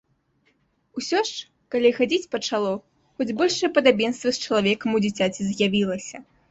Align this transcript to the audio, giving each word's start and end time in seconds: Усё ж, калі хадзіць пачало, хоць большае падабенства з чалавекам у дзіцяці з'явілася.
Усё 0.99 1.19
ж, 1.31 1.35
калі 1.75 1.91
хадзіць 1.99 2.31
пачало, 2.33 2.73
хоць 3.15 3.31
большае 3.43 3.73
падабенства 3.77 4.29
з 4.35 4.47
чалавекам 4.49 4.89
у 5.01 5.05
дзіцяці 5.07 5.41
з'явілася. 5.53 6.17